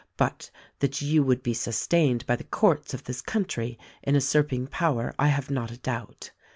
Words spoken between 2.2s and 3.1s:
by the courts of